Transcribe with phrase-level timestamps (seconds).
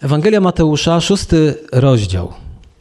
[0.00, 2.32] Ewangelia Mateusza, szósty rozdział.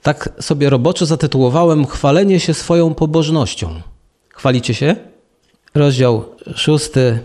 [0.02, 3.81] Tak sobie roboczo zatytułowałem Chwalenie się swoją pobożnością.
[4.29, 4.96] Chwalicie się?
[5.76, 6.26] Rozdział
[6.56, 7.20] szósty.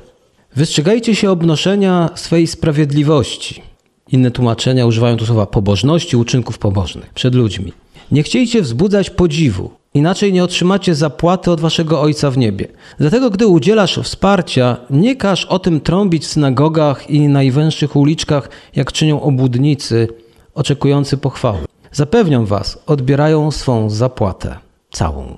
[0.57, 3.63] Wystrzegajcie się obnoszenia swej sprawiedliwości.
[4.13, 7.73] Inne tłumaczenia używają tu słowa pobożności, uczynków pobożnych przed ludźmi.
[8.11, 12.69] Nie chciejcie wzbudzać podziwu, inaczej nie otrzymacie zapłaty od waszego Ojca w niebie.
[12.99, 18.93] Dlatego, gdy udzielasz wsparcia, nie każ o tym trąbić w synagogach i najwęższych uliczkach, jak
[18.93, 20.09] czynią obłudnicy,
[20.55, 21.59] oczekujący pochwały.
[21.93, 24.57] Zapewniam was, odbierają swą zapłatę
[24.91, 25.37] całą.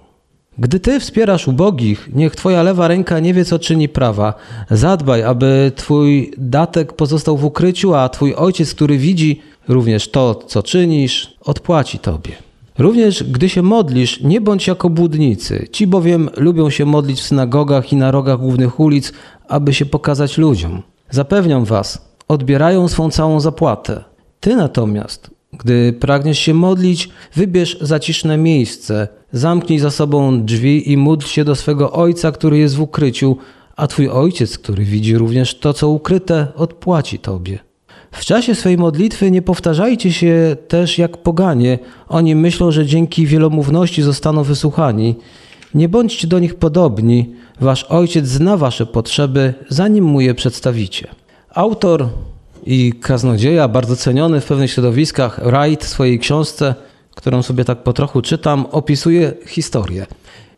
[0.59, 4.35] Gdy ty wspierasz ubogich, niech twoja lewa ręka nie wie, co czyni prawa.
[4.71, 10.63] Zadbaj, aby twój datek pozostał w ukryciu, a twój ojciec, który widzi również to, co
[10.63, 12.33] czynisz, odpłaci tobie.
[12.83, 15.69] Również gdy się modlisz, nie bądź jako błudnicy.
[15.73, 19.13] Ci bowiem lubią się modlić w synagogach i na rogach głównych ulic,
[19.49, 20.83] aby się pokazać ludziom.
[21.11, 24.05] Zapewniam was, odbierają swą całą zapłatę.
[24.41, 31.27] Ty natomiast, gdy pragniesz się modlić, wybierz zaciszne miejsce, zamknij za sobą drzwi i módl
[31.27, 33.37] się do swego Ojca, który jest w ukryciu,
[33.77, 37.59] a Twój Ojciec, który widzi również to, co ukryte, odpłaci Tobie.
[38.13, 41.79] W czasie swej modlitwy nie powtarzajcie się też jak poganie.
[42.09, 45.15] Oni myślą, że dzięki wielomówności zostaną wysłuchani.
[45.75, 47.35] Nie bądźcie do nich podobni.
[47.61, 51.09] Wasz Ojciec zna Wasze potrzeby, zanim mu je przedstawicie.
[51.55, 52.09] Autor
[52.67, 56.75] i kaznodzieja, bardzo ceniony w pewnych środowiskach, Wright w swojej książce,
[57.15, 60.07] którą sobie tak po trochu czytam, opisuje historię.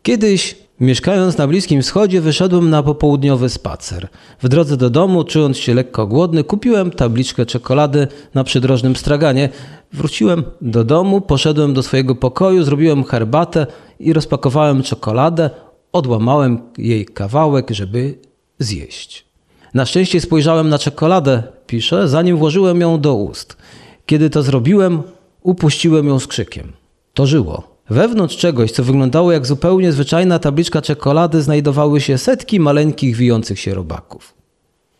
[0.03, 4.07] Kiedyś, mieszkając na Bliskim Wschodzie, wyszedłem na popołudniowy spacer.
[4.41, 9.49] W drodze do domu, czując się lekko głodny, kupiłem tabliczkę czekolady na przydrożnym straganie.
[9.93, 13.67] Wróciłem do domu, poszedłem do swojego pokoju, zrobiłem herbatę
[13.99, 15.49] i rozpakowałem czekoladę.
[15.91, 18.17] Odłamałem jej kawałek, żeby
[18.59, 19.25] zjeść.
[19.73, 23.57] Na szczęście spojrzałem na czekoladę, pisze, zanim włożyłem ją do ust.
[24.05, 25.03] Kiedy to zrobiłem,
[25.41, 26.73] upuściłem ją z krzykiem.
[27.13, 27.74] To żyło.
[27.89, 33.73] Wewnątrz czegoś, co wyglądało jak zupełnie zwyczajna tabliczka czekolady, znajdowały się setki maleńkich, wijących się
[33.73, 34.33] robaków.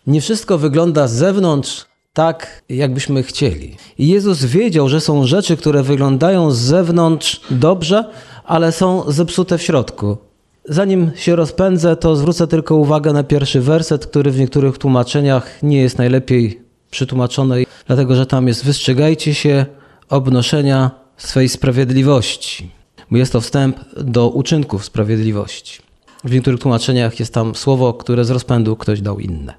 [0.07, 3.75] Nie wszystko wygląda z zewnątrz tak, jakbyśmy chcieli.
[3.97, 8.05] I Jezus wiedział, że są rzeczy, które wyglądają z zewnątrz dobrze,
[8.45, 10.17] ale są zepsute w środku.
[10.65, 15.81] Zanim się rozpędzę, to zwrócę tylko uwagę na pierwszy werset, który w niektórych tłumaczeniach nie
[15.81, 16.61] jest najlepiej
[16.91, 19.65] przetłumaczony, dlatego że tam jest: Wystrzegajcie się
[20.09, 22.71] obnoszenia swej sprawiedliwości.
[23.11, 25.79] Bo jest to wstęp do uczynków sprawiedliwości.
[26.23, 29.53] W niektórych tłumaczeniach jest tam słowo, które z rozpędu ktoś dał inne.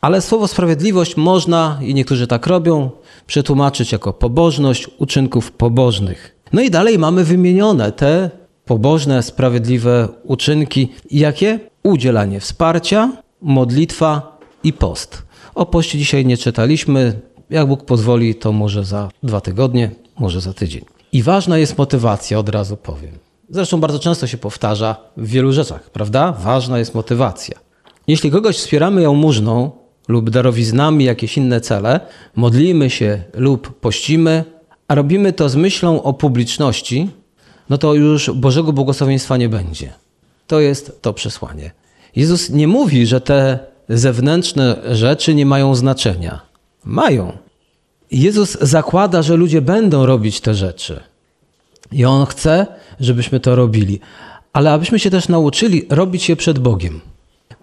[0.00, 2.90] Ale słowo sprawiedliwość można, i niektórzy tak robią,
[3.26, 6.36] przetłumaczyć jako pobożność uczynków pobożnych.
[6.52, 8.30] No i dalej mamy wymienione te
[8.64, 10.88] pobożne, sprawiedliwe uczynki.
[11.10, 11.60] Jakie?
[11.82, 15.22] Udzielanie wsparcia, modlitwa i post.
[15.54, 17.20] O poście dzisiaj nie czytaliśmy.
[17.50, 20.84] Jak Bóg pozwoli, to może za dwa tygodnie, może za tydzień.
[21.12, 23.18] I ważna jest motywacja, od razu powiem.
[23.50, 26.32] Zresztą bardzo często się powtarza w wielu rzeczach, prawda?
[26.32, 27.58] Ważna jest motywacja.
[28.06, 29.70] Jeśli kogoś wspieramy jałmużną
[30.08, 32.00] lub darowiznami, jakieś inne cele,
[32.36, 34.44] modlimy się lub pościmy,
[34.88, 37.10] a robimy to z myślą o publiczności,
[37.70, 39.92] no to już Bożego błogosławieństwa nie będzie.
[40.46, 41.70] To jest to przesłanie.
[42.16, 43.58] Jezus nie mówi, że te
[43.88, 46.40] zewnętrzne rzeczy nie mają znaczenia.
[46.84, 47.32] Mają.
[48.10, 51.00] Jezus zakłada, że ludzie będą robić te rzeczy.
[51.92, 52.66] I On chce,
[53.00, 54.00] żebyśmy to robili.
[54.52, 57.00] Ale abyśmy się też nauczyli robić je przed Bogiem.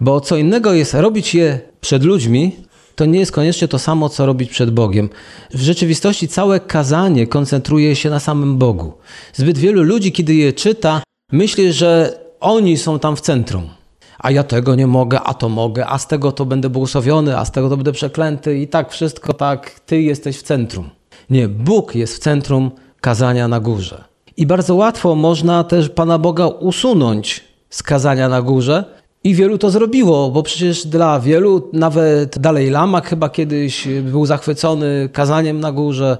[0.00, 2.56] Bo co innego jest robić je przed ludźmi,
[2.96, 5.08] to nie jest koniecznie to samo, co robić przed Bogiem.
[5.54, 8.92] W rzeczywistości całe kazanie koncentruje się na samym Bogu.
[9.32, 11.02] Zbyt wielu ludzi, kiedy je czyta,
[11.32, 13.75] myśli, że oni są tam w centrum.
[14.18, 17.44] A ja tego nie mogę, a to mogę, a z tego to będę błogosławiony, a
[17.44, 20.90] z tego to będę przeklęty i tak wszystko tak, ty jesteś w centrum.
[21.30, 24.04] Nie, Bóg jest w centrum kazania na górze.
[24.36, 28.84] I bardzo łatwo można też Pana Boga usunąć z kazania na górze,
[29.26, 35.08] i wielu to zrobiło, bo przecież dla wielu, nawet Dalej Lama chyba kiedyś był zachwycony
[35.12, 36.18] kazaniem na górze.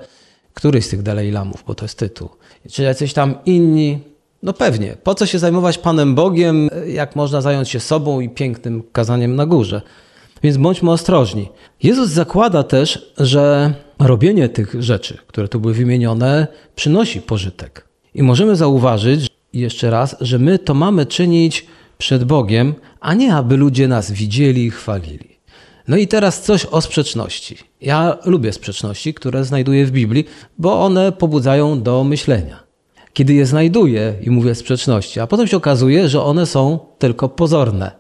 [0.54, 2.28] Któryś z tych Dalej Lamów, bo to jest tytuł.
[2.70, 3.98] Czy jacyś tam inni?
[4.46, 4.96] No pewnie.
[5.02, 9.46] Po co się zajmować Panem Bogiem, jak można zająć się sobą i pięknym kazaniem na
[9.46, 9.82] górze?
[10.42, 11.48] Więc bądźmy ostrożni.
[11.82, 16.46] Jezus zakłada też, że robienie tych rzeczy, które tu były wymienione,
[16.76, 17.88] przynosi pożytek.
[18.14, 21.66] I możemy zauważyć jeszcze raz, że my to mamy czynić
[21.98, 25.38] przed Bogiem, a nie aby ludzie nas widzieli i chwalili.
[25.88, 27.56] No i teraz coś o sprzeczności.
[27.80, 30.24] Ja lubię sprzeczności, które znajduję w Biblii,
[30.58, 32.65] bo one pobudzają do myślenia.
[33.16, 37.90] Kiedy je znajduję i mówię sprzeczności, a potem się okazuje, że one są tylko pozorne.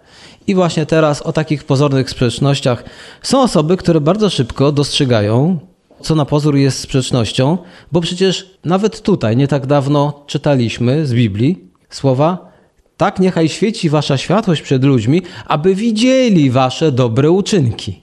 [0.46, 2.84] I właśnie teraz o takich pozornych sprzecznościach
[3.22, 5.58] są osoby, które bardzo szybko dostrzegają
[6.00, 7.58] co na pozór jest sprzecznością,
[7.92, 12.52] bo przecież nawet tutaj nie tak dawno czytaliśmy z Biblii słowa:
[12.96, 18.02] Tak niechaj świeci wasza światłość przed ludźmi, aby widzieli wasze dobre uczynki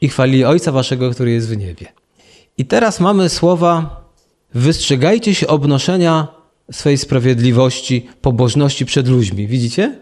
[0.00, 1.86] i chwalili Ojca waszego, który jest w niebie.
[2.58, 4.01] I teraz mamy słowa:
[4.54, 6.28] Wystrzegajcie się obnoszenia
[6.72, 9.46] swej sprawiedliwości, pobożności przed ludźmi.
[9.46, 9.98] Widzicie?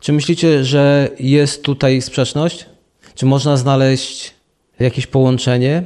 [0.00, 2.66] Czy myślicie, że jest tutaj sprzeczność?
[3.14, 4.34] Czy można znaleźć
[4.80, 5.82] jakieś połączenie?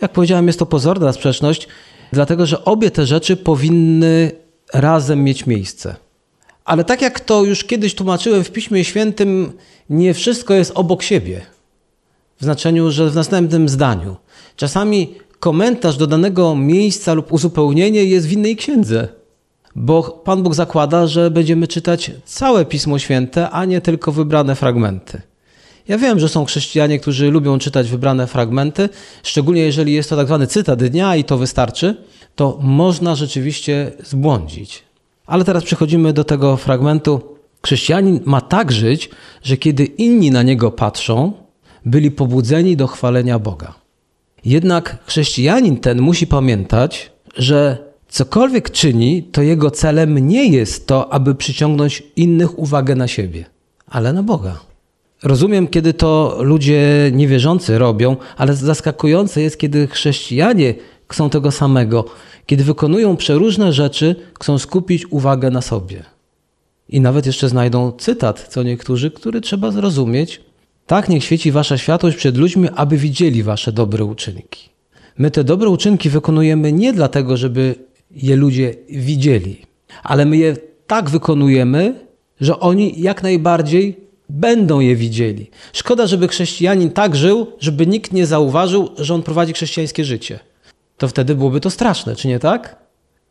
[0.00, 1.68] Jak powiedziałem, jest to pozorna sprzeczność,
[2.12, 4.32] dlatego że obie te rzeczy powinny
[4.74, 5.96] razem mieć miejsce.
[6.64, 9.52] Ale tak jak to już kiedyś tłumaczyłem w Piśmie Świętym,
[9.90, 11.40] nie wszystko jest obok siebie.
[12.40, 14.16] W znaczeniu, że w następnym zdaniu.
[14.56, 19.08] Czasami komentarz do danego miejsca lub uzupełnienie jest w innej księdze.
[19.74, 25.22] Bo Pan Bóg zakłada, że będziemy czytać całe Pismo Święte, a nie tylko wybrane fragmenty.
[25.88, 28.88] Ja wiem, że są chrześcijanie, którzy lubią czytać wybrane fragmenty,
[29.22, 31.96] szczególnie jeżeli jest to tak zwany cytat dnia i to wystarczy,
[32.34, 34.82] to można rzeczywiście zbłądzić.
[35.26, 37.20] Ale teraz przechodzimy do tego fragmentu.
[37.62, 39.10] Chrześcijanin ma tak żyć,
[39.42, 41.32] że kiedy inni na niego patrzą,
[41.84, 43.74] byli pobudzeni do chwalenia Boga.
[44.44, 51.34] Jednak chrześcijanin ten musi pamiętać, że cokolwiek czyni, to jego celem nie jest to, aby
[51.34, 53.44] przyciągnąć innych uwagę na siebie,
[53.86, 54.60] ale na Boga.
[55.22, 60.74] Rozumiem, kiedy to ludzie niewierzący robią, ale zaskakujące jest, kiedy chrześcijanie
[61.08, 62.04] chcą tego samego.
[62.46, 66.02] Kiedy wykonują przeróżne rzeczy, chcą skupić uwagę na sobie.
[66.88, 70.40] I nawet jeszcze znajdą cytat, co niektórzy, który trzeba zrozumieć.
[70.88, 74.68] Tak niech świeci wasza światłość przed ludźmi, aby widzieli wasze dobre uczynki.
[75.18, 77.74] My te dobre uczynki wykonujemy nie dlatego, żeby
[78.10, 79.56] je ludzie widzieli,
[80.02, 80.56] ale my je
[80.86, 81.94] tak wykonujemy,
[82.40, 83.96] że oni jak najbardziej
[84.28, 85.50] będą je widzieli.
[85.72, 90.38] Szkoda, żeby chrześcijanin tak żył, żeby nikt nie zauważył, że on prowadzi chrześcijańskie życie.
[90.96, 92.76] To wtedy byłoby to straszne, czy nie tak?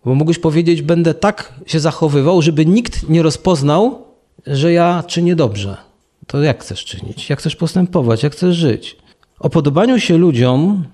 [0.05, 4.05] Bo mógłbyś powiedzieć, będę tak się zachowywał, żeby nikt nie rozpoznał,
[4.47, 5.86] że ja czynię dobrze.
[6.27, 7.29] To jak chcesz czynić?
[7.29, 8.23] Jak chcesz postępować?
[8.23, 8.97] Jak chcesz żyć?
[9.39, 10.85] O podobaniu się ludziom,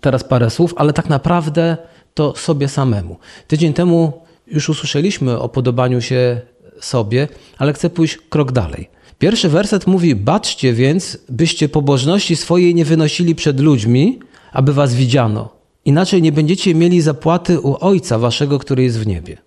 [0.00, 1.76] teraz parę słów, ale tak naprawdę
[2.14, 3.16] to sobie samemu.
[3.48, 4.12] Tydzień temu
[4.46, 6.40] już usłyszeliśmy o podobaniu się
[6.80, 7.28] sobie,
[7.58, 8.88] ale chcę pójść krok dalej.
[9.18, 14.20] Pierwszy werset mówi: Baczcie więc, byście pobożności swojej nie wynosili przed ludźmi,
[14.52, 15.56] aby was widziano.
[15.84, 19.38] Inaczej nie będziecie mieli zapłaty u Ojca waszego, który jest w niebie.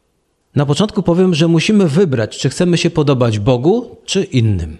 [0.55, 4.77] Na początku powiem, że musimy wybrać, czy chcemy się podobać Bogu, czy innym.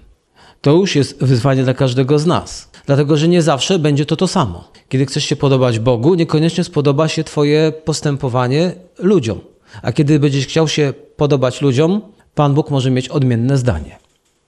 [0.61, 4.27] To już jest wyzwanie dla każdego z nas, dlatego że nie zawsze będzie to to
[4.27, 4.71] samo.
[4.89, 9.39] Kiedy chcesz się podobać Bogu, niekoniecznie spodoba się Twoje postępowanie ludziom.
[9.81, 12.01] A kiedy będziesz chciał się podobać ludziom,
[12.35, 13.97] Pan Bóg może mieć odmienne zdanie.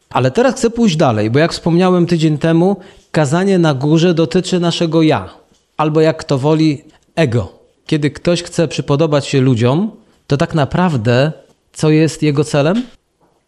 [0.10, 2.78] Ale teraz chcę pójść dalej, bo jak wspomniałem tydzień temu,
[3.12, 5.30] kazanie na górze dotyczy naszego ja,
[5.78, 6.84] albo jak kto woli,
[7.16, 7.54] ego.
[7.86, 9.92] Kiedy ktoś chce przypodobać się ludziom,
[10.28, 11.32] to tak naprawdę
[11.74, 12.84] co jest jego celem?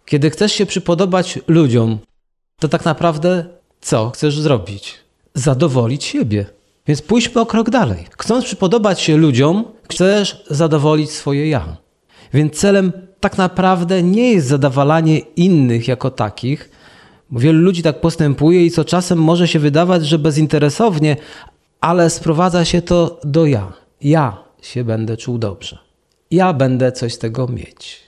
[0.06, 1.98] Kiedy chcesz się przypodobać ludziom,
[2.60, 3.46] to tak naprawdę
[3.82, 4.96] co chcesz zrobić?
[5.34, 6.46] Zadowolić siebie.
[6.88, 8.06] Więc pójdźmy o krok dalej.
[8.18, 11.78] Chcąc przypodobać się ludziom, chcesz zadowolić swoje ja.
[12.34, 16.70] Więc celem tak naprawdę nie jest zadawalanie innych jako takich,
[17.32, 21.18] wielu ludzi tak postępuje i co czasem może się wydawać, że bezinteresownie,
[21.82, 23.74] ale sprowadza się to do ja.
[24.02, 25.77] Ja się będę czuł dobrze.
[26.32, 28.04] Ja będę coś z tego mieć.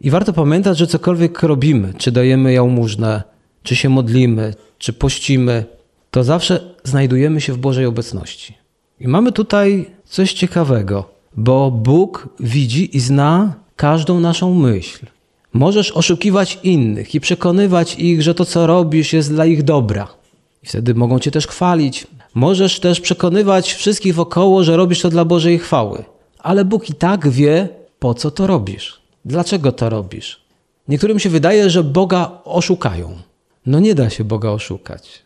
[0.00, 3.22] I warto pamiętać, że cokolwiek robimy, czy dajemy jałmużnę,
[3.66, 5.64] czy się modlimy, czy pościmy,
[6.10, 8.54] to zawsze znajdujemy się w Bożej obecności.
[9.00, 15.06] I mamy tutaj coś ciekawego, bo Bóg widzi i zna każdą naszą myśl.
[15.52, 20.08] Możesz oszukiwać innych i przekonywać ich, że to, co robisz, jest dla ich dobra.
[20.62, 22.06] I wtedy mogą cię też chwalić.
[22.34, 26.04] Możesz też przekonywać wszystkich wokoło, że robisz to dla Bożej chwały.
[26.38, 27.68] Ale Bóg i tak wie,
[27.98, 29.00] po co to robisz.
[29.24, 30.40] Dlaczego to robisz?
[30.88, 33.16] Niektórym się wydaje, że Boga oszukają.
[33.66, 35.22] No nie da się Boga oszukać.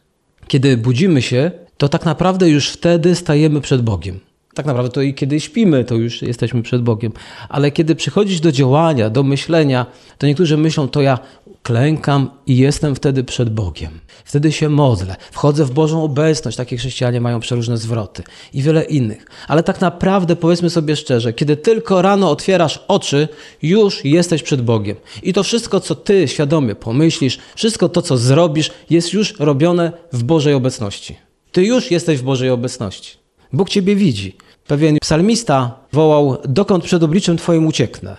[0.49, 4.21] Kiedy budzimy się, to tak naprawdę już wtedy stajemy przed Bogiem
[4.55, 7.13] tak naprawdę to i kiedy śpimy, to już jesteśmy przed Bogiem.
[7.49, 9.87] Ale kiedy przychodzisz do działania, do myślenia,
[10.19, 11.19] to niektórzy myślą, to ja
[11.63, 14.01] klękam i jestem wtedy przed Bogiem.
[14.25, 16.57] Wtedy się modlę, wchodzę w Bożą obecność.
[16.57, 19.27] Takie chrześcijanie mają przeróżne zwroty i wiele innych.
[19.49, 23.29] Ale tak naprawdę powiedzmy sobie szczerze, kiedy tylko rano otwierasz oczy,
[23.63, 24.97] już jesteś przed Bogiem.
[25.23, 30.23] I to wszystko, co ty świadomie pomyślisz, wszystko to, co zrobisz, jest już robione w
[30.23, 31.17] Bożej obecności.
[31.53, 33.17] Ty już jesteś w Bożej obecności.
[33.53, 34.37] Bóg ciebie widzi.
[34.67, 38.17] Pewien psalmista wołał: Dokąd przed obliczem Twoim ucieknę?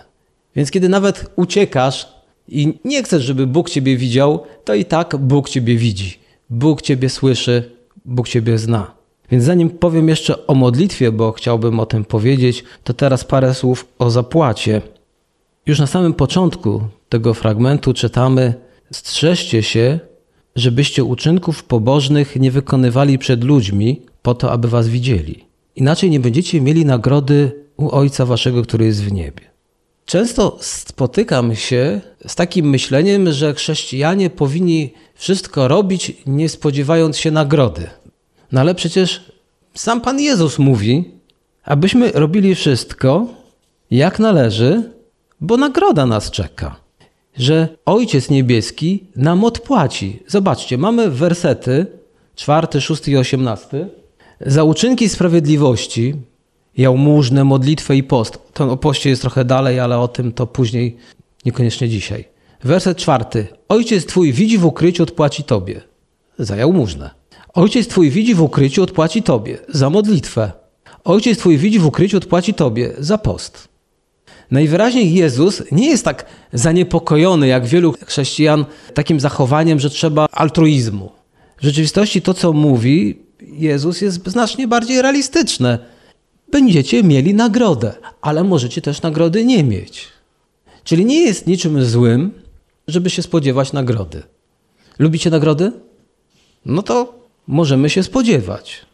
[0.56, 2.08] Więc kiedy nawet uciekasz
[2.52, 6.20] i nie chcesz, żeby Bóg ciebie widział, to i tak Bóg ciebie widzi.
[6.50, 7.72] Bóg ciebie słyszy,
[8.06, 8.92] Bóg ciebie zna.
[9.32, 13.88] Więc zanim powiem jeszcze o modlitwie, bo chciałbym o tym powiedzieć, to teraz parę słów
[14.00, 14.82] o zapłacie.
[15.66, 18.54] Już na samym początku tego fragmentu czytamy:
[18.92, 20.00] Strzeżcie się,
[20.56, 25.46] żebyście uczynków pobożnych nie wykonywali przed ludźmi, po to, aby was widzieli.
[25.76, 29.51] Inaczej nie będziecie mieli nagrody u Ojca Waszego, który jest w niebie.
[30.06, 37.90] Często spotykam się z takim myśleniem, że chrześcijanie powinni wszystko robić, nie spodziewając się nagrody.
[38.52, 39.32] No ale przecież
[39.76, 41.12] sam Pan Jezus mówi,
[41.64, 43.28] abyśmy robili wszystko
[43.92, 44.92] jak należy,
[45.42, 46.76] bo nagroda nas czeka.
[47.38, 50.24] Że Ojciec Niebieski nam odpłaci.
[50.28, 51.86] Zobaczcie, mamy wersety
[52.36, 53.88] czwarty, szósty i osiemnasty.
[54.42, 56.16] Za uczynki sprawiedliwości,
[56.78, 58.40] jałmużnę, modlitwę i post.
[58.54, 60.98] To o poście jest trochę dalej, ale o tym to później,
[61.46, 62.26] niekoniecznie dzisiaj.
[62.64, 63.48] Werset czwarty.
[63.70, 65.82] Ojciec Twój widzi w ukryciu, odpłaci Tobie.
[66.40, 67.10] Za jałmużnę.
[67.54, 69.58] Ojciec Twój widzi w ukryciu, odpłaci Tobie.
[69.70, 70.52] Za modlitwę.
[71.04, 72.94] Ojciec Twój widzi w ukryciu, odpłaci Tobie.
[73.00, 73.68] Za post.
[74.52, 81.12] Najwyraźniej Jezus nie jest tak zaniepokojony jak wielu chrześcijan takim zachowaniem, że trzeba altruizmu.
[81.58, 85.80] W rzeczywistości to, co mówi Jezus, jest znacznie bardziej realistyczne.
[86.52, 90.08] Będziecie mieli nagrodę, ale możecie też nagrody nie mieć.
[90.84, 92.32] Czyli nie jest niczym złym,
[92.88, 94.24] żeby się spodziewać nagrody.
[95.00, 95.72] Lubicie nagrody?
[96.66, 97.14] No to
[97.48, 98.86] możemy się spodziewać.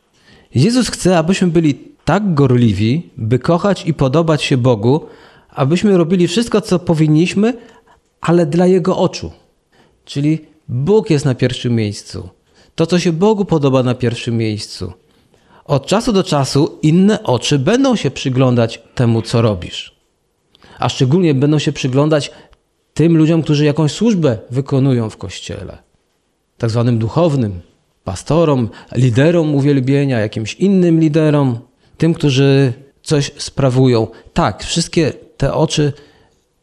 [0.55, 5.05] Jezus chce, abyśmy byli tak gorliwi, by kochać i podobać się Bogu,
[5.49, 7.53] abyśmy robili wszystko, co powinniśmy,
[8.21, 9.31] ale dla Jego oczu.
[10.05, 12.29] Czyli Bóg jest na pierwszym miejscu.
[12.75, 14.93] To, co się Bogu podoba na pierwszym miejscu.
[15.67, 19.95] Od czasu do czasu inne oczy będą się przyglądać temu, co robisz.
[20.79, 22.31] A szczególnie będą się przyglądać
[22.93, 25.77] tym ludziom, którzy jakąś służbę wykonują w kościele,
[26.57, 27.61] tak zwanym duchownym,
[28.03, 31.59] pastorom, liderom uwielbienia, jakimś innym liderom,
[31.97, 34.07] tym, którzy coś sprawują.
[34.33, 35.93] Tak, wszystkie te oczy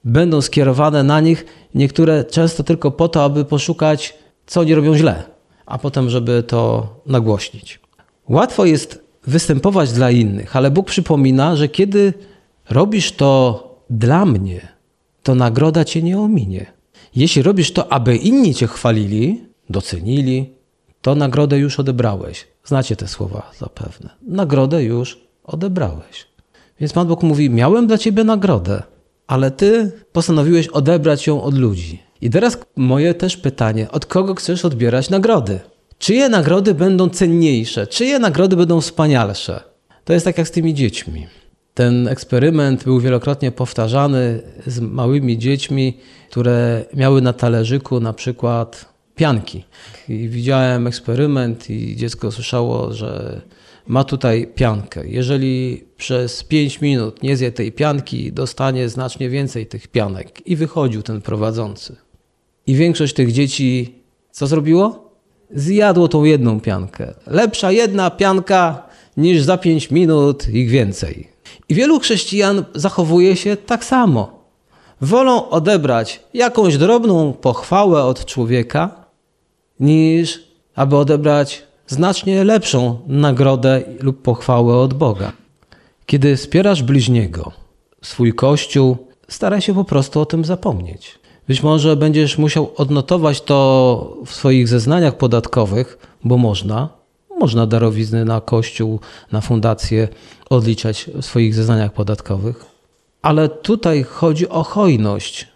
[0.05, 4.15] będą skierowane na nich, niektóre często tylko po to, aby poszukać,
[4.47, 5.23] co oni robią źle,
[5.67, 7.84] a potem, żeby to nagłośnić.
[8.29, 12.13] Łatwo jest występować dla innych, ale Bóg przypomina, że kiedy
[12.71, 14.69] robisz to dla mnie,
[15.23, 16.67] to nagroda cię nie ominie.
[17.17, 20.51] Jeśli robisz to, aby inni cię chwalili, docenili,
[21.03, 22.47] to nagrodę już odebrałeś.
[22.65, 24.11] Znacie te słowa zapewne.
[24.23, 26.27] Nagrodę już odebrałeś.
[26.81, 28.83] Więc Pan Bóg mówi: Miałem dla ciebie nagrodę,
[29.27, 32.03] ale ty postanowiłeś odebrać ją od ludzi.
[32.21, 35.61] I teraz moje też pytanie: od kogo chcesz odbierać nagrody?
[36.05, 37.87] Czyje nagrody będą cenniejsze?
[37.87, 39.61] Czyje nagrody będą wspanialsze?
[40.05, 41.27] To jest tak jak z tymi dziećmi.
[41.75, 45.99] Ten eksperyment był wielokrotnie powtarzany z małymi dziećmi,
[46.31, 49.65] które miały na talerzyku na przykład pianki.
[50.09, 53.41] I widziałem eksperyment i dziecko słyszało, że
[53.87, 55.09] ma tutaj piankę.
[55.09, 60.47] Jeżeli przez 5 minut nie zje tej pianki, dostanie znacznie więcej tych pianek.
[60.47, 61.97] I wychodził ten prowadzący.
[62.67, 63.95] I większość tych dzieci
[64.31, 65.04] co zrobiło?
[65.55, 67.15] Zjadło tą jedną piankę.
[67.27, 68.83] Lepsza jedna pianka
[69.17, 71.29] niż za 5 minut ich więcej.
[71.69, 74.45] I wielu chrześcijan zachowuje się tak samo.
[75.01, 79.05] Wolą odebrać jakąś drobną pochwałę od człowieka,
[79.81, 80.41] niż
[80.75, 85.33] aby odebrać znacznie lepszą nagrodę lub pochwałę od Boga.
[86.07, 87.53] Kiedy wspierasz bliźniego,
[88.03, 88.97] swój kościół,
[89.29, 91.19] staraj się po prostu o tym zapomnieć.
[91.49, 96.89] Być może będziesz musiał odnotować to w swoich zeznaniach podatkowych, bo można.
[97.41, 99.01] Można darowizny na kościół,
[99.33, 100.09] na fundację
[100.51, 102.65] odliczać w swoich zeznaniach podatkowych.
[103.23, 105.49] Ale tutaj chodzi o hojność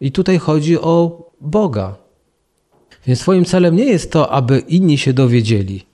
[0.00, 1.96] i tutaj chodzi o Boga,
[3.06, 5.86] więc Twoim celem nie jest to, aby inni się dowiedzieli.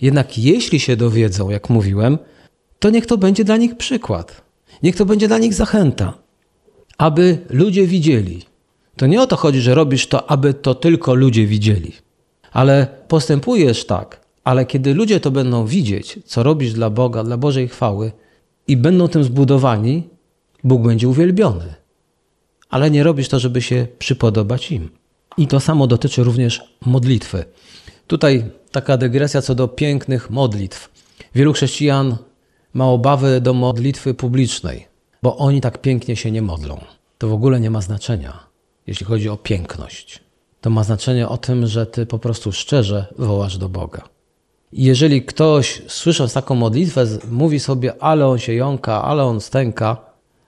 [0.00, 2.18] Jednak jeśli się dowiedzą, jak mówiłem,
[2.78, 4.42] to niech to będzie dla nich przykład.
[4.82, 6.14] Niech to będzie dla nich zachęta.
[6.98, 8.47] Aby ludzie widzieli.
[8.98, 11.92] To nie o to chodzi, że robisz to, aby to tylko ludzie widzieli.
[12.52, 17.68] Ale postępujesz tak, ale kiedy ludzie to będą widzieć, co robisz dla Boga, dla Bożej
[17.68, 18.12] chwały
[18.68, 20.08] i będą tym zbudowani,
[20.64, 21.74] Bóg będzie uwielbiony.
[22.68, 24.90] Ale nie robisz to, żeby się przypodobać im.
[25.36, 27.44] I to samo dotyczy również modlitwy.
[28.06, 30.90] Tutaj taka dygresja co do pięknych modlitw.
[31.34, 32.16] Wielu chrześcijan
[32.74, 34.86] ma obawy do modlitwy publicznej,
[35.22, 36.80] bo oni tak pięknie się nie modlą.
[37.18, 38.47] To w ogóle nie ma znaczenia,
[38.88, 40.20] jeśli chodzi o piękność.
[40.60, 44.02] To ma znaczenie o tym, że ty po prostu szczerze wołasz do Boga.
[44.72, 49.96] I jeżeli ktoś słysząc taką modlitwę mówi sobie, ale on się jąka, ale on stęka,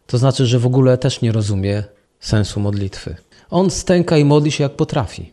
[0.07, 1.85] to znaczy, że w ogóle też nie rozumie
[2.21, 3.17] sensu modlitwy.
[3.51, 5.33] On stęka i modli się jak potrafi.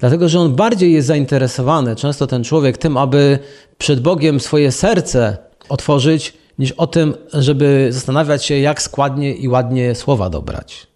[0.00, 3.38] Dlatego, że on bardziej jest zainteresowany, często ten człowiek, tym, aby
[3.78, 9.94] przed Bogiem swoje serce otworzyć, niż o tym, żeby zastanawiać się, jak składnie i ładnie
[9.94, 10.93] słowa dobrać.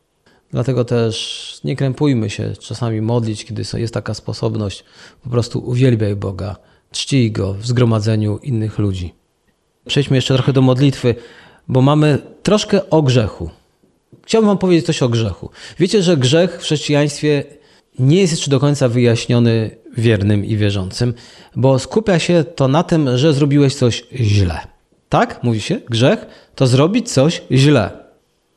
[0.50, 4.84] Dlatego też nie krępujmy się czasami modlić, kiedy jest taka sposobność.
[5.22, 6.56] Po prostu uwielbiaj Boga,
[6.90, 9.14] czcij Go w zgromadzeniu innych ludzi.
[9.86, 11.14] Przejdźmy jeszcze trochę do modlitwy,
[11.68, 13.50] bo mamy troszkę o grzechu.
[14.26, 15.50] Chciałbym Wam powiedzieć coś o grzechu.
[15.78, 17.44] Wiecie, że grzech w chrześcijaństwie
[17.98, 21.14] nie jest jeszcze do końca wyjaśniony wiernym i wierzącym,
[21.56, 24.58] bo skupia się to na tym, że zrobiłeś coś źle.
[25.08, 25.42] Tak?
[25.42, 28.07] Mówi się, grzech to zrobić coś źle.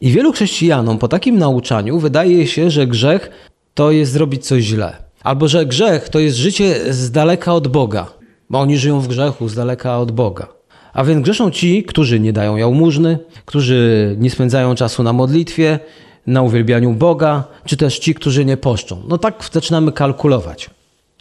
[0.02, 3.30] I wielu chrześcijanom po takim nauczaniu wydaje się, że grzech
[3.74, 4.96] to jest zrobić coś źle.
[5.24, 8.08] Albo że grzech to jest życie z daleka od Boga,
[8.50, 10.48] bo oni żyją w grzechu z daleka od Boga.
[10.94, 15.80] A więc grzeszą ci, którzy nie dają jałmużny, którzy nie spędzają czasu na modlitwie,
[16.28, 19.04] na uwielbianiu Boga, czy też ci, którzy nie poszczą.
[19.08, 20.70] No tak zaczynamy kalkulować.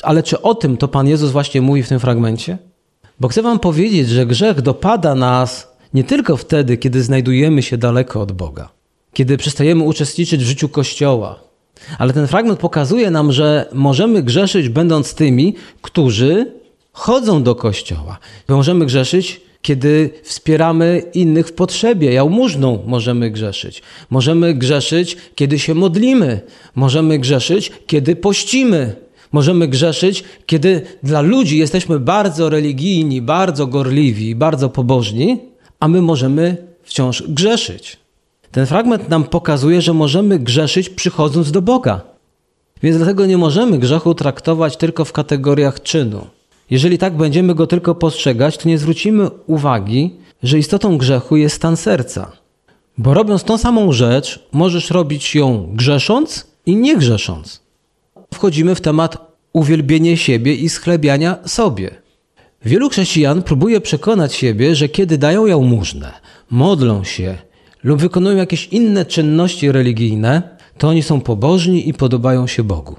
[0.02, 2.58] Ale czy o tym to Pan Jezus właśnie mówi w tym fragmencie?
[3.20, 8.20] Bo chcę Wam powiedzieć, że grzech dopada nas nie tylko wtedy, kiedy znajdujemy się daleko
[8.20, 8.68] od Boga,
[9.12, 11.40] kiedy przestajemy uczestniczyć w życiu Kościoła,
[11.98, 16.52] ale ten fragment pokazuje nam, że możemy grzeszyć, będąc tymi, którzy
[16.92, 18.18] chodzą do Kościoła.
[18.48, 22.12] Możemy grzeszyć, kiedy wspieramy innych w potrzebie.
[22.12, 23.82] Jałmużną możemy grzeszyć.
[24.10, 26.40] Możemy grzeszyć, kiedy się modlimy.
[26.74, 28.96] Możemy grzeszyć, kiedy pościmy.
[29.32, 35.38] Możemy grzeszyć, kiedy dla ludzi jesteśmy bardzo religijni, bardzo gorliwi, bardzo pobożni,
[35.80, 37.98] a my możemy wciąż grzeszyć.
[38.50, 42.00] Ten fragment nam pokazuje, że możemy grzeszyć przychodząc do Boga.
[42.82, 46.26] Więc dlatego nie możemy grzechu traktować tylko w kategoriach czynu.
[46.70, 51.76] Jeżeli tak będziemy go tylko postrzegać, to nie zwrócimy uwagi, że istotą grzechu jest stan
[51.76, 52.32] serca.
[52.98, 57.60] Bo robiąc tą samą rzecz, możesz robić ją grzesząc i nie grzesząc.
[58.34, 59.16] Wchodzimy w temat
[59.52, 61.90] uwielbienie siebie i schlebiania sobie.
[62.64, 66.12] Wielu chrześcijan próbuje przekonać siebie, że kiedy dają jałmużnę,
[66.50, 67.38] modlą się
[67.84, 70.42] lub wykonują jakieś inne czynności religijne,
[70.78, 72.96] to oni są pobożni i podobają się Bogu.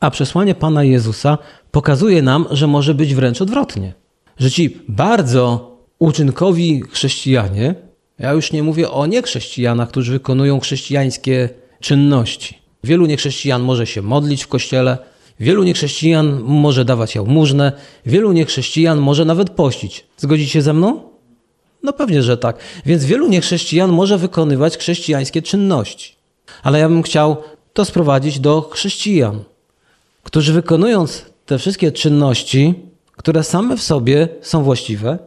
[0.00, 1.38] A przesłanie Pana Jezusa
[1.70, 3.92] pokazuje nam, że może być wręcz odwrotnie.
[4.38, 7.74] Że ci bardzo uczynkowi chrześcijanie,
[8.18, 11.48] ja już nie mówię o niechrześcijanach, którzy wykonują chrześcijańskie
[11.80, 12.58] czynności.
[12.84, 14.98] Wielu niechrześcijan może się modlić w kościele,
[15.40, 17.72] wielu niechrześcijan może dawać jałmużnę,
[18.06, 20.06] wielu niechrześcijan może nawet pościć.
[20.16, 21.00] Zgodzicie ze mną?
[21.82, 22.58] No pewnie, że tak.
[22.86, 26.14] Więc wielu niechrześcijan może wykonywać chrześcijańskie czynności.
[26.62, 27.36] Ale ja bym chciał
[27.72, 29.44] to sprowadzić do chrześcijan,
[30.22, 32.74] którzy wykonując te wszystkie czynności,
[33.16, 35.18] które same w sobie są właściwe,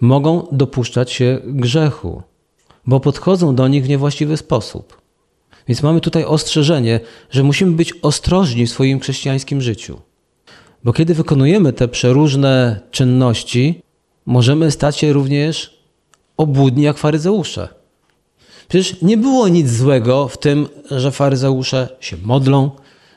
[0.00, 2.22] mogą dopuszczać się grzechu,
[2.86, 5.01] bo podchodzą do nich w niewłaściwy sposób.
[5.68, 10.00] Więc mamy tutaj ostrzeżenie, że musimy być ostrożni w swoim chrześcijańskim życiu.
[10.84, 13.82] Bo kiedy wykonujemy te przeróżne czynności,
[14.26, 15.82] możemy stać się również
[16.36, 17.68] obłudni jak faryzeusze.
[18.68, 22.70] Przecież nie było nic złego w tym, że faryzeusze się modlą,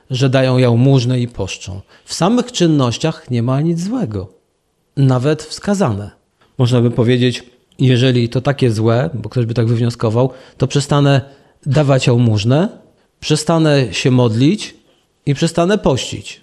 [0.10, 1.82] że dają jałmużnę i poszczą.
[2.06, 4.28] W samych czynnościach nie ma nic złego.
[4.98, 6.12] Nawet wskazane.
[6.58, 7.44] Można by powiedzieć,
[7.80, 11.22] jeżeli to takie złe, bo ktoś by tak wywnioskował, to przestanę
[11.66, 12.70] dawać jałmużnę,
[13.20, 14.76] przestanę się modlić
[15.26, 16.42] i przestanę pościć.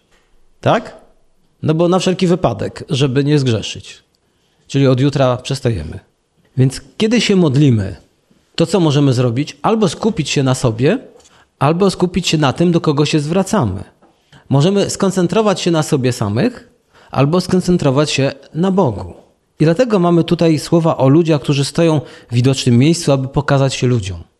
[0.60, 0.96] Tak?
[1.62, 4.02] No bo na wszelki wypadek, żeby nie zgrzeszyć.
[4.66, 5.98] Czyli od jutra przestajemy.
[6.56, 7.96] Więc kiedy się modlimy,
[8.54, 9.56] to co możemy zrobić?
[9.62, 10.98] Albo skupić się na sobie,
[11.58, 13.84] albo skupić się na tym, do kogo się zwracamy.
[14.48, 16.68] Możemy skoncentrować się na sobie samych,
[17.10, 19.14] albo skoncentrować się na Bogu.
[19.60, 23.86] I dlatego mamy tutaj słowa o ludziach, którzy stoją w widocznym miejscu, aby pokazać się
[23.86, 24.31] ludziom.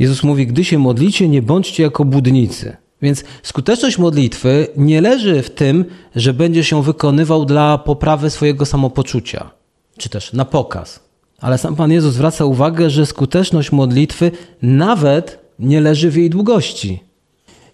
[0.00, 2.76] Jezus mówi: Gdy się modlicie, nie bądźcie jako budnicy.
[3.02, 5.84] Więc skuteczność modlitwy nie leży w tym,
[6.16, 9.50] że będziesz się wykonywał dla poprawy swojego samopoczucia,
[9.98, 11.00] czy też na pokaz.
[11.40, 14.30] Ale sam Pan Jezus zwraca uwagę, że skuteczność modlitwy
[14.62, 17.00] nawet nie leży w jej długości.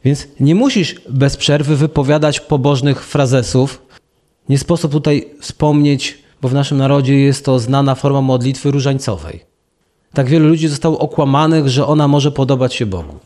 [0.05, 3.83] Więc nie musisz bez przerwy wypowiadać pobożnych frazesów.
[4.49, 9.56] Nie sposób tutaj wspomnieć, bo w naszym narodzie jest to znana forma modlitwy różańcowej.
[10.17, 13.19] Tak wielu ludzi zostało okłamanych, że ona może podobać się Bogu.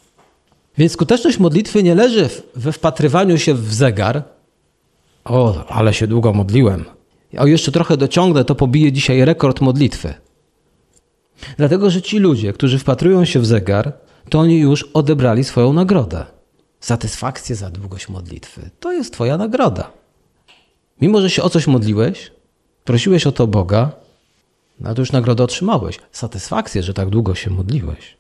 [0.79, 4.23] Więc skuteczność modlitwy nie leży we wpatrywaniu się w zegar.
[5.25, 6.85] O, ale się długo modliłem.
[7.39, 10.15] O, jeszcze trochę dociągnę, to pobije dzisiaj rekord modlitwy.
[11.57, 13.93] Dlatego, że ci ludzie, którzy wpatrują się w zegar,
[14.29, 16.25] to oni już odebrali swoją nagrodę.
[16.81, 18.71] Satysfakcję za długość modlitwy.
[18.81, 19.91] To jest Twoja nagroda.
[21.01, 22.33] Mimo, że się o coś modliłeś,
[22.85, 23.93] prosiłeś o to Boga,
[24.81, 25.99] no to już nagrodę otrzymałeś.
[26.13, 28.17] Satysfakcję, że tak długo się modliłeś.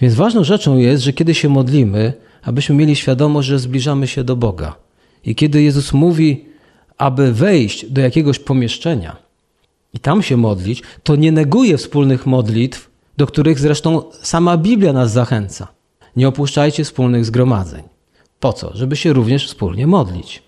[0.00, 2.12] Więc ważną rzeczą jest, że kiedy się modlimy,
[2.42, 4.76] abyśmy mieli świadomość, że zbliżamy się do Boga.
[5.24, 6.44] I kiedy Jezus mówi,
[6.98, 9.16] aby wejść do jakiegoś pomieszczenia
[9.94, 15.12] i tam się modlić, to nie neguje wspólnych modlitw, do których zresztą sama Biblia nas
[15.12, 15.68] zachęca.
[16.16, 17.82] Nie opuszczajcie wspólnych zgromadzeń.
[18.40, 18.76] Po co?
[18.76, 20.42] Żeby się również wspólnie modlić.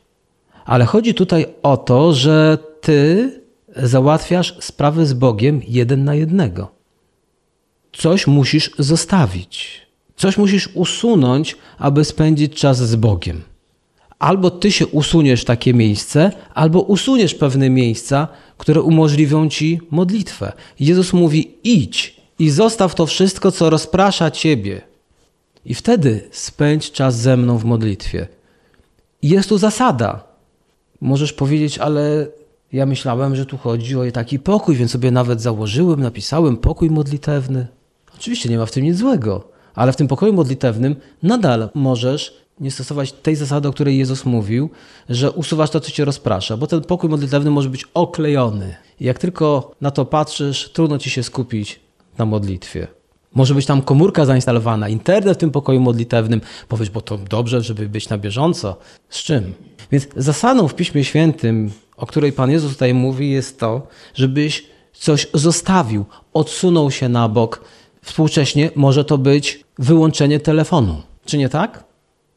[0.65, 3.33] Ale chodzi tutaj o to, że ty
[3.83, 6.71] załatwiasz sprawy z Bogiem jeden na jednego.
[7.93, 9.83] Coś musisz zostawić,
[10.17, 13.43] coś musisz usunąć, aby spędzić czas z Bogiem.
[14.19, 20.53] Albo ty się usuniesz takie miejsce, albo usuniesz pewne miejsca, które umożliwią ci modlitwę.
[20.81, 24.81] Jezus mówi: idź i zostaw to wszystko, co rozprasza ciebie.
[25.65, 28.29] I wtedy spędź czas ze mną w modlitwie.
[29.23, 30.25] Jest tu zasada.
[31.01, 32.27] Możesz powiedzieć, ale
[32.73, 37.67] ja myślałem, że tu chodzi o taki pokój, więc sobie nawet założyłem, napisałem pokój modlitewny.
[38.15, 42.71] Oczywiście nie ma w tym nic złego, ale w tym pokoju modlitewnym nadal możesz nie
[42.71, 44.71] stosować tej zasady, o której Jezus mówił,
[45.09, 48.77] że usuwasz to, co cię rozprasza, bo ten pokój modlitewny może być oklejony.
[49.01, 51.81] Jak tylko na to patrzysz, trudno ci się skupić
[52.19, 52.87] na modlitwie.
[53.35, 56.41] Może być tam komórka zainstalowana, internet w tym pokoju modlitewnym.
[56.69, 58.77] Powiedz, bo to dobrze, żeby być na bieżąco.
[59.09, 59.55] Z czym?
[59.93, 65.27] Więc zasadą w Piśmie Świętym, o której Pan Jezus tutaj mówi, jest to, żebyś coś
[65.35, 67.65] zostawił, odsunął się na bok.
[68.03, 71.03] Współcześnie może to być wyłączenie telefonu.
[71.25, 71.85] Czy nie tak?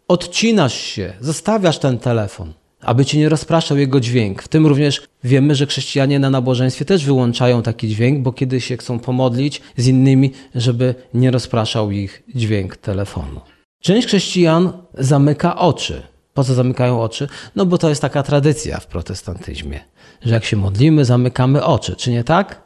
[0.08, 4.44] Odcinasz się, zostawiasz ten telefon, aby ci nie rozpraszał jego dźwięk.
[4.44, 8.78] W tym również wiemy, że chrześcijanie na nabożeństwie też wyłączają taki dźwięk, bo kiedy się
[8.78, 13.42] chcą pomodlić z innymi, żeby nie rozpraszał ich dźwięk telefonu.
[13.82, 16.11] Część chrześcijan zamyka oczy.
[16.34, 17.28] Po co zamykają oczy?
[17.56, 19.80] No bo to jest taka tradycja w protestantyzmie,
[20.22, 22.62] że jak się modlimy, zamykamy oczy, czy nie tak?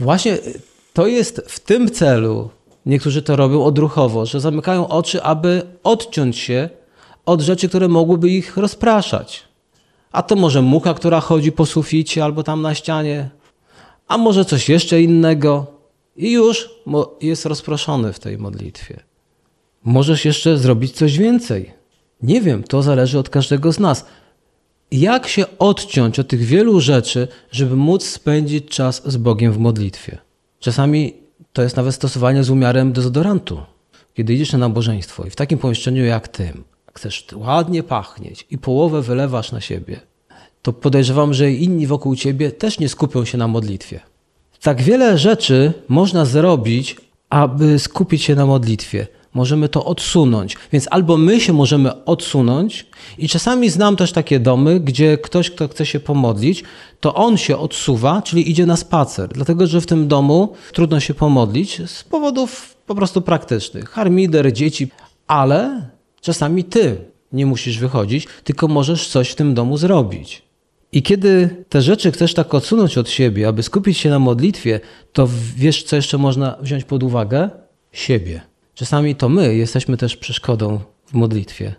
[0.00, 0.38] Właśnie
[0.92, 2.50] to jest w tym celu,
[2.86, 6.68] niektórzy to robią odruchowo, że zamykają oczy, aby odciąć się
[7.26, 9.44] od rzeczy, które mogłyby ich rozpraszać.
[10.12, 13.30] A to może mucha, która chodzi po suficie albo tam na ścianie,
[14.08, 15.66] a może coś jeszcze innego.
[16.16, 16.70] I już
[17.20, 19.00] jest rozproszony w tej modlitwie.
[19.84, 21.77] Możesz jeszcze zrobić coś więcej.
[22.22, 24.06] Nie wiem, to zależy od każdego z nas.
[24.90, 30.18] Jak się odciąć od tych wielu rzeczy, żeby móc spędzić czas z Bogiem w modlitwie?
[30.60, 31.14] Czasami
[31.52, 33.60] to jest nawet stosowanie z umiarem dezodorantu.
[34.14, 39.02] Kiedy idziesz na nabożeństwo i w takim pomieszczeniu jak tym, chcesz ładnie pachnieć i połowę
[39.02, 40.00] wylewasz na siebie,
[40.62, 44.00] to podejrzewam, że inni wokół ciebie też nie skupią się na modlitwie.
[44.62, 46.96] Tak wiele rzeczy można zrobić,
[47.30, 50.56] aby skupić się na modlitwie możemy to odsunąć.
[50.72, 52.86] Więc albo my się możemy odsunąć,
[53.18, 56.64] i czasami znam też takie domy, gdzie ktoś, kto chce się pomodlić,
[57.00, 61.14] to on się odsuwa, czyli idzie na spacer, dlatego że w tym domu trudno się
[61.14, 63.90] pomodlić z powodów po prostu praktycznych.
[63.90, 64.88] Harmider, dzieci,
[65.26, 66.96] ale czasami ty
[67.32, 70.42] nie musisz wychodzić, tylko możesz coś w tym domu zrobić.
[70.92, 74.80] I kiedy te rzeczy chcesz tak odsunąć od siebie, aby skupić się na modlitwie,
[75.12, 77.50] to wiesz, co jeszcze można wziąć pod uwagę?
[77.92, 78.40] Siebie.
[78.78, 81.74] Czasami to my jesteśmy też przeszkodą w modlitwie.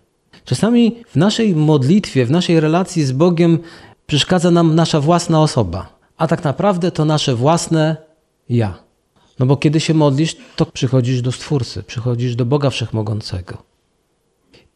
[0.46, 3.60] Czasami w naszej modlitwie, w naszej relacji z Bogiem
[4.08, 7.98] przeszkadza nam nasza własna osoba, a tak naprawdę to nasze własne
[8.50, 8.74] ja.
[9.40, 13.58] No bo kiedy się modlisz, to przychodzisz do Stwórcy, przychodzisz do Boga Wszechmogącego.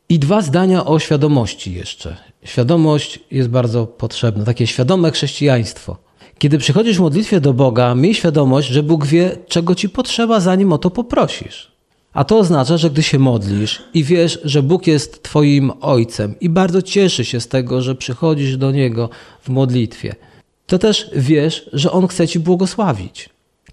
[0.09, 2.17] I dwa zdania o świadomości jeszcze.
[2.43, 5.97] Świadomość jest bardzo potrzebna, takie świadome chrześcijaństwo.
[6.37, 10.73] Kiedy przychodzisz w modlitwie do Boga, miej świadomość, że Bóg wie, czego ci potrzeba, zanim
[10.73, 11.72] o to poprosisz.
[12.13, 16.49] A to oznacza, że gdy się modlisz i wiesz, że Bóg jest Twoim Ojcem i
[16.49, 19.09] bardzo cieszy się z tego, że przychodzisz do Niego
[19.41, 20.15] w modlitwie,
[20.65, 23.29] to też wiesz, że On chce Ci błogosławić.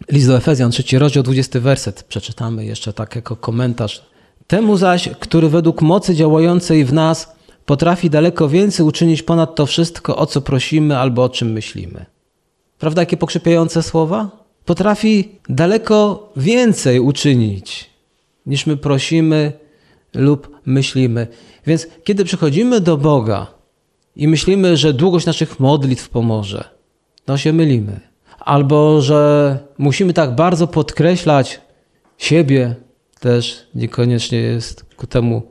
[0.09, 4.05] List do Efezjan, 3 rozdział, 20 werset, przeczytamy jeszcze tak jako komentarz.
[4.47, 7.33] Temu zaś, który według mocy działającej w nas
[7.67, 12.07] potrafi daleko więcej uczynić ponad to wszystko, o co prosimy albo o czym myślimy.
[12.79, 14.31] Prawda, jakie pokrzepiające słowa?
[14.65, 17.90] Potrafi daleko więcej uczynić
[18.51, 19.53] niż my prosimy
[20.15, 21.27] lub myślimy.
[21.67, 23.47] Więc kiedy przychodzimy do Boga
[24.17, 26.65] i myślimy, że długość naszych modlitw pomoże,
[27.25, 28.01] to się mylimy.
[28.39, 31.61] Albo że musimy tak bardzo podkreślać
[32.19, 32.75] siebie,
[33.21, 35.43] też niekoniecznie jest ku temu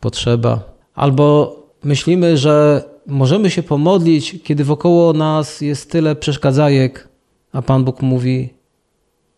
[0.00, 0.76] potrzeba.
[0.94, 7.08] Albo myślimy, że możemy się pomodlić, kiedy wokoło nas jest tyle przeszkadzajek,
[7.52, 8.55] a Pan Bóg mówi: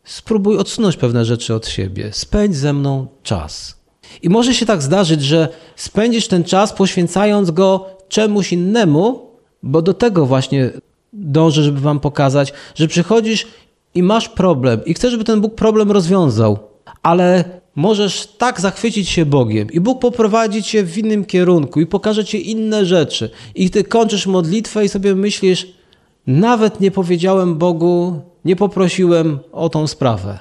[0.09, 2.09] Spróbuj odsunąć pewne rzeczy od siebie.
[2.13, 3.81] Spędź ze mną czas.
[4.23, 9.31] I może się tak zdarzyć, że spędzisz ten czas poświęcając go czemuś innemu,
[9.63, 10.71] bo do tego właśnie
[11.13, 13.47] dążę, żeby wam pokazać, że przychodzisz
[13.95, 16.59] i masz problem i chcesz, żeby ten Bóg problem rozwiązał,
[17.03, 17.45] ale
[17.75, 22.51] możesz tak zachwycić się Bogiem i Bóg poprowadzi cię w innym kierunku i pokaże ci
[22.51, 23.31] inne rzeczy.
[23.55, 25.67] I ty kończysz modlitwę i sobie myślisz,
[26.27, 30.39] nawet nie powiedziałem Bogu, nie poprosiłem o tą sprawę.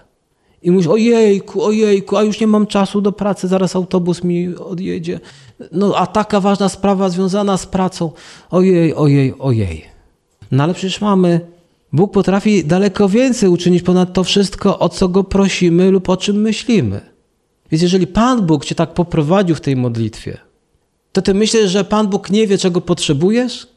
[0.63, 5.19] I mówisz, ojejku, ojejku, a już nie mam czasu do pracy, zaraz autobus mi odjedzie.
[5.71, 8.11] No a taka ważna sprawa związana z pracą,
[8.51, 9.85] ojej, ojej, ojej.
[10.51, 11.41] No ale przecież mamy,
[11.93, 16.41] Bóg potrafi daleko więcej uczynić ponad to wszystko, o co Go prosimy lub o czym
[16.41, 17.01] myślimy.
[17.71, 20.37] Więc jeżeli Pan Bóg Cię tak poprowadził w tej modlitwie,
[21.11, 23.67] to Ty myślisz, że Pan Bóg nie wie, czego potrzebujesz?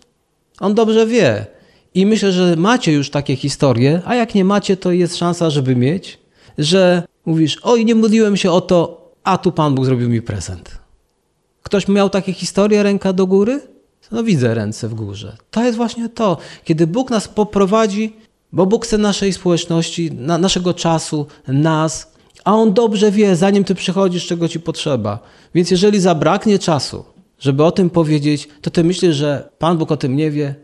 [0.60, 1.46] On dobrze wie.
[1.94, 5.76] I myślę, że macie już takie historie, a jak nie macie, to jest szansa, żeby
[5.76, 6.18] mieć,
[6.58, 10.78] że mówisz, oj, nie modliłem się o to, a tu Pan Bóg zrobił mi prezent.
[11.62, 13.60] Ktoś miał takie historie, ręka do góry?
[14.10, 15.36] No widzę ręce w górze.
[15.50, 18.16] To jest właśnie to, kiedy Bóg nas poprowadzi,
[18.52, 22.12] bo Bóg chce naszej społeczności, na, naszego czasu, nas,
[22.44, 25.18] a On dobrze wie, zanim Ty przychodzisz, czego Ci potrzeba.
[25.54, 27.04] Więc jeżeli zabraknie czasu,
[27.38, 30.54] żeby o tym powiedzieć, to Ty myślisz, że Pan Bóg o tym nie wie,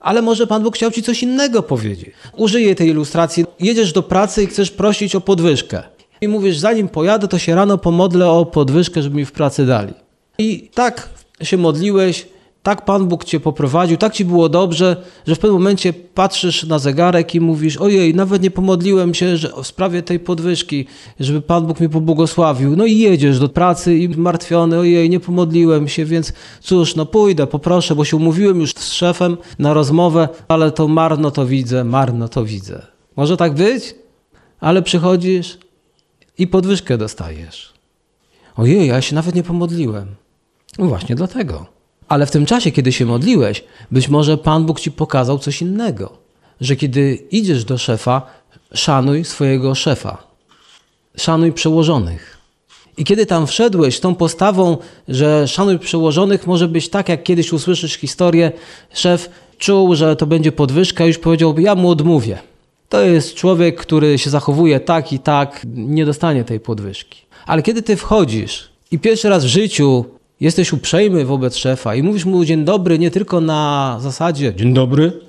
[0.00, 2.10] ale może Pan Bóg chciał Ci coś innego powiedzieć.
[2.36, 3.44] Użyję tej ilustracji.
[3.60, 5.82] Jedziesz do pracy i chcesz prosić o podwyżkę.
[6.20, 9.94] I mówisz, zanim pojadę, to się rano pomodlę o podwyżkę, żeby mi w pracy dali.
[10.38, 11.08] I tak
[11.42, 12.26] się modliłeś,
[12.62, 14.96] tak Pan Bóg cię poprowadził, tak ci było dobrze,
[15.26, 19.52] że w pewnym momencie patrzysz na zegarek i mówisz: Ojej, nawet nie pomodliłem się że
[19.62, 20.86] w sprawie tej podwyżki,
[21.20, 22.76] żeby Pan Bóg mi pobłogosławił.
[22.76, 27.46] No i jedziesz do pracy i martwiony: Ojej, nie pomodliłem się, więc cóż, no pójdę,
[27.46, 32.28] poproszę, bo się umówiłem już z szefem na rozmowę, ale to marno to widzę, marno
[32.28, 32.86] to widzę.
[33.16, 33.94] Może tak być?
[34.60, 35.58] Ale przychodzisz
[36.38, 37.74] i podwyżkę dostajesz.
[38.56, 40.14] Ojej, ja się nawet nie pomodliłem.
[40.78, 41.79] No właśnie dlatego.
[42.10, 46.12] Ale w tym czasie, kiedy się modliłeś, być może Pan Bóg ci pokazał coś innego.
[46.60, 48.22] Że kiedy idziesz do szefa,
[48.74, 50.22] szanuj swojego szefa.
[51.16, 52.38] Szanuj przełożonych.
[52.96, 57.94] I kiedy tam wszedłeś tą postawą, że szanuj przełożonych, może być tak, jak kiedyś usłyszysz
[57.94, 58.52] historię,
[58.94, 62.38] szef czuł, że to będzie podwyżka, już powiedziałby, ja mu odmówię.
[62.88, 67.22] To jest człowiek, który się zachowuje tak i tak, nie dostanie tej podwyżki.
[67.46, 70.04] Ale kiedy ty wchodzisz i pierwszy raz w życiu
[70.40, 75.20] jesteś uprzejmy wobec szefa i mówisz mu dzień dobry nie tylko na zasadzie dzień dobry,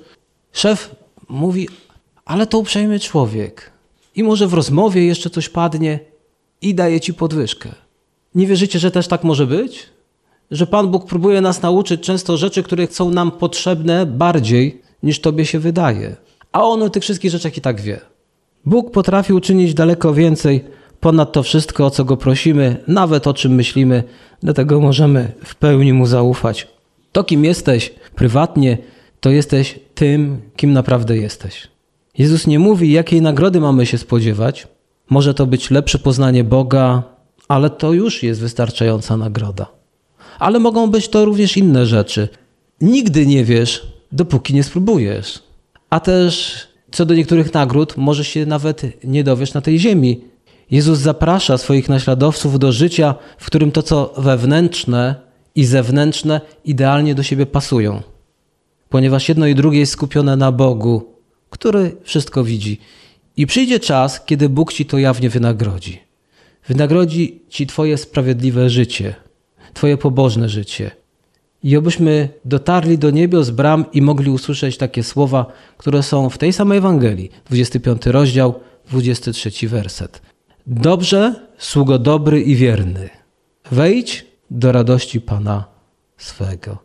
[0.52, 0.94] szef
[1.28, 1.68] mówi,
[2.24, 3.72] ale to uprzejmy człowiek.
[4.14, 5.98] I może w rozmowie jeszcze coś padnie
[6.62, 7.68] i daje ci podwyżkę.
[8.34, 9.86] Nie wierzycie, że też tak może być?
[10.50, 15.46] Że Pan Bóg próbuje nas nauczyć często rzeczy, które są nam potrzebne bardziej niż Tobie
[15.46, 16.16] się wydaje.
[16.52, 18.00] A On o tych wszystkich rzeczach i tak wie.
[18.64, 20.64] Bóg potrafi uczynić daleko więcej
[21.02, 24.04] ponad to wszystko, o co Go prosimy, nawet o czym myślimy,
[24.42, 26.68] dlatego możemy w pełni Mu zaufać.
[27.12, 28.78] To, kim jesteś prywatnie,
[29.20, 31.68] to jesteś tym, kim naprawdę jesteś.
[32.18, 34.68] Jezus nie mówi, jakiej nagrody mamy się spodziewać.
[35.10, 37.02] Może to być lepsze poznanie Boga,
[37.48, 39.66] ale to już jest wystarczająca nagroda.
[40.38, 42.28] Ale mogą być to również inne rzeczy.
[42.80, 45.42] Nigdy nie wiesz, dopóki nie spróbujesz.
[45.90, 46.56] A też
[46.92, 50.31] co do niektórych nagród, może się nawet nie dowiesz na tej ziemi,
[50.72, 55.14] Jezus zaprasza swoich naśladowców do życia, w którym to, co wewnętrzne
[55.54, 58.02] i zewnętrzne, idealnie do siebie pasują,
[58.88, 61.14] ponieważ jedno i drugie jest skupione na Bogu,
[61.50, 62.80] który wszystko widzi.
[63.36, 66.00] I przyjdzie czas, kiedy Bóg ci to jawnie wynagrodzi.
[66.68, 69.14] Wynagrodzi ci Twoje sprawiedliwe życie,
[69.74, 70.90] Twoje pobożne życie.
[71.62, 75.46] I obyśmy dotarli do niebios bram i mogli usłyszeć takie słowa,
[75.78, 80.31] które są w tej samej Ewangelii, 25 rozdział, 23 werset.
[80.66, 83.10] Dobrze, sługo dobry i wierny,
[83.70, 85.64] wejdź do radości Pana
[86.16, 86.78] swego.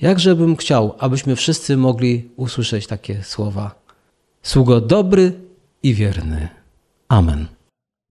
[0.00, 3.74] Jakże bym chciał, abyśmy wszyscy mogli usłyszeć takie słowa.
[4.42, 5.32] Sługo dobry
[5.82, 6.48] i wierny.
[7.08, 7.46] Amen.